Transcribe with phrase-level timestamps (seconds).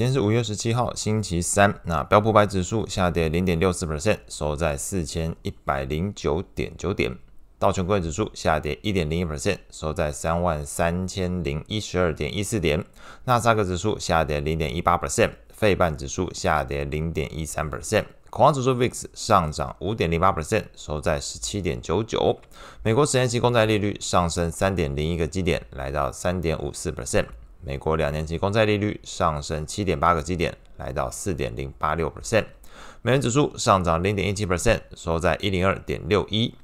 [0.00, 1.78] 今天是五月十七号，星期三。
[1.84, 7.14] 那标普百指数下跌零点六四 percent，收在四千一百零九点九点。
[7.58, 12.82] 道琼工指数下跌一点零一 percent，收在三万三千零一十二点一四点。
[13.26, 18.06] 纳斯达克指数下跌零点一八 percent，费半指数下跌零点一三 percent。
[18.30, 22.38] 恐慌指数 VIX 上涨五点零八 percent，收在十七点九九。
[22.82, 27.26] 美国十年期公债利率上升三点零一个基点，来到三点五四 percent。
[27.62, 32.44] 美国两年期公债利率上升七点八个基点，来到四点零八六 percent。
[33.02, 36.54] 美元指数上涨零点一七 percent，收在一零二点六一。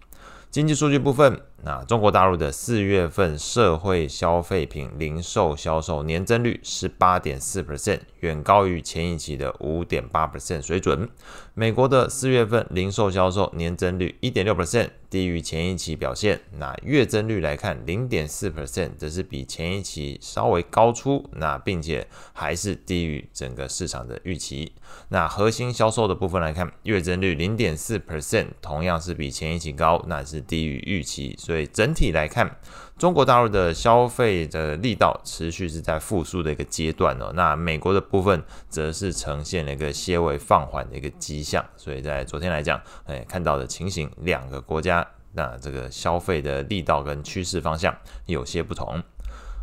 [0.50, 1.40] 经济数据部分。
[1.66, 11.08] 那中国大陆的四月份社会消费品零售销售年增率十八点四 percent，远高于前一期的五点八 percent 水准。
[11.54, 16.38] 美国的四月份零售销售年增率一点六 percent，低于前一期表现。
[16.52, 24.70] 那月增率来看零点四 percent，则是比前一期稍微高出，那并且还是低于整个市场的预期。
[25.08, 31.55] 那核心销售的部分来看，月增率零点四 percent，同样是比前一期高，那是低于预期，所以。
[31.56, 32.54] 所以整体来看，
[32.98, 37.32] 中国大陆的消费的力道持续是在复苏的一个阶段哦。
[37.34, 41.64] 那美国的部分则是呈现了一个些微放缓的一个迹象。
[41.74, 49.02] 所以在昨天来讲，哎，看到的情形，两个国家那这个消费的力道跟趋势方向有些不同。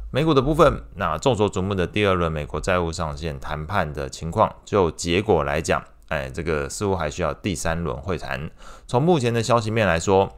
[0.09, 8.49] 美股的部分，那众所瞩目的第二轮美国债务上限谈判的情况，就结果来讲，哎，这个似乎还需要第三轮会谈。
[8.87, 10.35] 从目前的消息面来说，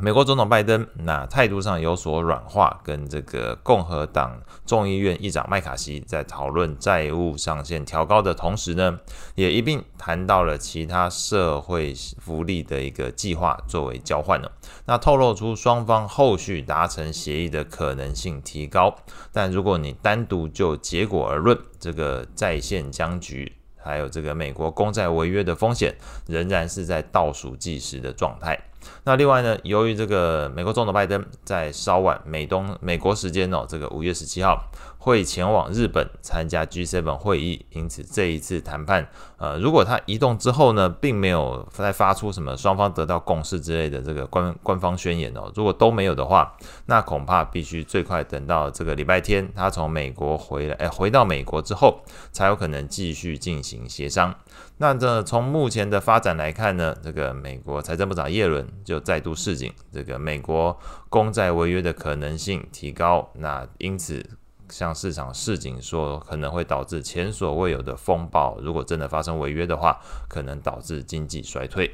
[0.00, 8.98] 美国总统拜登那态度上有所软化，跟这个共和党众议院议长麦卡锡在讨论债务上限调高的同时呢，
[9.36, 14.50] 也一并谈到了其他社会福利的一个计划作为交换了。
[14.86, 18.96] 那透露出双方后续达成协议的可能性提高，
[19.30, 25.94] 但如果你单独就结果而论，这个在线僵局还有这个美国公债违约的风险，
[26.26, 28.58] 仍然是在倒数计时的状态。
[29.04, 46.56] 那另外呢，由于这个美国总统拜登在稍晚美东美国时间哦，这个五月十七号会前往日本参加 G7 会议，因此这一次谈判，呃，如果他移动之后呢，并没有再发出什么双方得到共识之类的这个官官方宣言哦，如果都没有的话，
[46.86, 52.00] 那恐怕必须最快等到这个礼拜天他从美国回来，哎，回到美国之后，
[52.30, 54.32] 才有可能继续进行协商。
[54.78, 60.78] 那这从目前的发展来看呢，这个美国财政部长耶伦就再度示警，这个美国
[61.08, 64.24] 公债违约的可能性提高，那因此。
[64.70, 68.58] 向市场示警说，可能会导致前所未有的风暴。
[68.62, 70.00] 如果真的发生违约的话，
[70.30, 71.90] 可能导致经济衰退。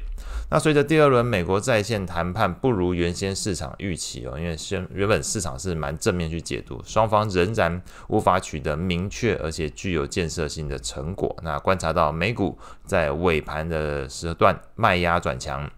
[0.49, 11.35] 那随着第二轮美国在线谈判不如原先市场预期哦，因为先原本市场是蛮正面去解读，双方仍然无法取得明确而且具有建设性的成果。
[11.43, 15.69] 那观察到美股在尾盘的时段卖压转强。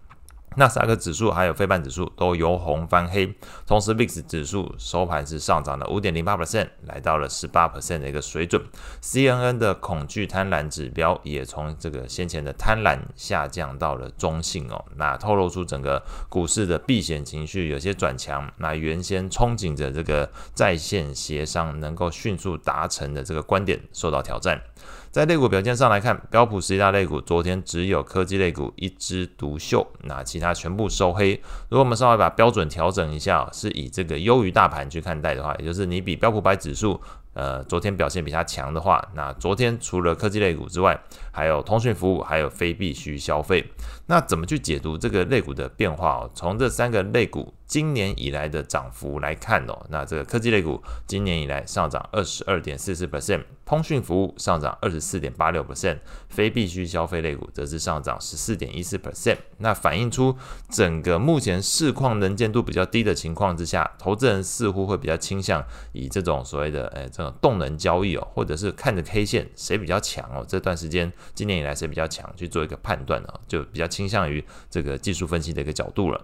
[0.56, 3.34] 纳斯达克指数还有非半指数都由红翻黑，
[3.66, 8.62] 同时 VIX 指数收盘是上涨了五点零八 percent，来到了十八 percent 的一个水准。
[9.02, 18.50] CNN 的恐惧贪婪指标也从这个先前的贪婪下降到了中性哦，那透露出整个股市的避险情绪有些转强。
[18.58, 24.60] 那原先憧憬着这个在线协商能够迅速达成的这个观点受到挑战。
[25.10, 31.40] 在类股表现上来看，标普十大类股昨天只有科技类股一枝独秀，那其它全部收黑。
[31.70, 37.00] 如果我们稍微把标准调整一下，是以这个优于大盘去看待的话，也就是你比标普百指数。
[37.34, 40.98] 呃，昨天表现比它强的话，那昨天除了科技类股之外，
[41.32, 43.64] 还有通讯服务，还有非必需消费。
[44.06, 46.30] 那怎么去解读这个类股的变化哦？
[46.34, 59.38] 从这三个类股今年以来的涨幅来看哦，那这个科技类股今年以来上涨二十二点四四 percent，通讯服务上涨二十四点八六 percent，非必需消费类股则是上涨十四点一四 percent。
[59.58, 60.36] 那反映出
[60.68, 76.20] 整个目前市况能见度比较低的情况之下，投资人似乎会比较倾向以这种所谓的诶呃动能交易哦，或者是看着 K 线谁比较强哦，这段时间今年以来谁比较强去做一个判断哦，就比较倾向于这个技术分析的一个角度了。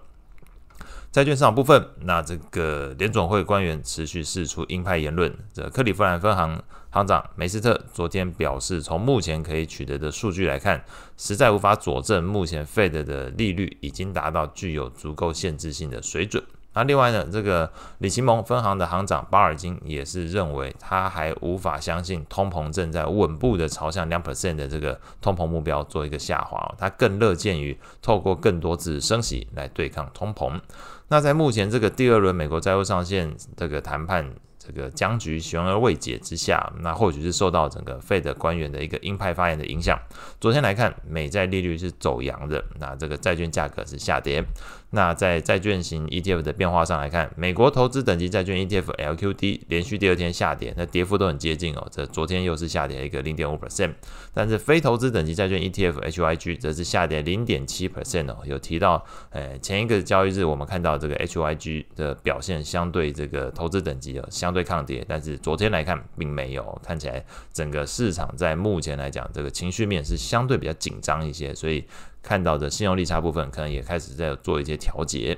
[1.11, 5.35] 债券市场部分，那这个联总会官员持续释出鹰派言论。
[5.51, 6.61] 这克利夫兰分行
[6.91, 10.85] 行长梅斯特昨天表示，从目前可以取得的数据来看，
[11.17, 16.43] 实在无法佐证目前 Fed 的利率已经达到具有足够限制性的水准。
[16.73, 30.61] 那另外呢，这个李奇蒙分行的行长巴尔金也是认为，他还无法相信通膨正在稳步的朝向两 percent 的这个通膨目标做一个下滑，他更乐见于透过更多次升息来对抗通膨。
[31.07, 34.31] 那在目前这个第二轮美国债务上限这个谈判
[34.69, 39.99] 这个僵局悬而未解之下，那或许是受到整个 Fed 官员的一个鹰派发言的影响。
[40.39, 44.43] 昨天来看，美债利率是走阳的，那这个债券价格是下跌。
[44.91, 51.87] 那在债券型 ETF 的变化上来看，美国投资等级债券 ETF LQD 连续第二天下跌，那跌幅都很接近哦。
[51.91, 53.93] 这昨天又是下跌一个零点五 percent，
[54.33, 58.37] 但是非投资等级债券 ETF HYG 则是下跌零点七 percent 哦。
[58.45, 67.23] 有提到，呃，前一个交易日我们看到这个 HYG 的表现相对这个投资等级哦相对对抗跌，但是昨天来看并没有，看起来
[67.53, 71.85] 整个市场在目前来讲这个情绪面是相对比较紧张一些，所以。
[72.21, 75.37] 看到的信用利差部分可能也开始在做一些调节。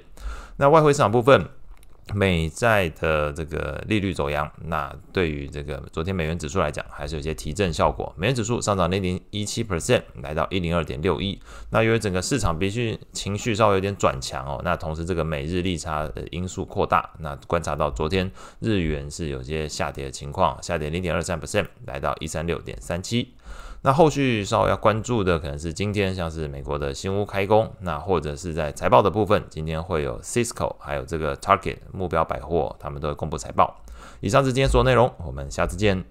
[0.58, 1.48] 那外汇市场部分，
[2.14, 8.14] 美债的这个利率走扬，那对于这个昨天美元指数来讲，还是有些提振效果。
[8.18, 11.40] 美元指数上涨零点一七 percent，来到一零二点六一。
[11.70, 23.34] 那由于整个市场必须情绪稍微有点转强哦，那同时这个美日利差的因素扩大，那观察到昨天日元是有些下跌的情况，下跌零点二三 percent，来到一三六点三七。
[23.84, 33.76] 那后续稍微要关注的可能是今天像是美国的新屋开工，那或者是在财报的部分，今天会有 Cisco 还有这个 Target 目标百货，他们都会公布财报。
[34.20, 36.04] 以上是今天所有内容，我们下次见。